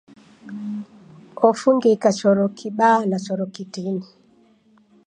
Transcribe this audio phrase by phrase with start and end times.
[1.47, 4.05] Ofungika choro kibaa na choro kitini.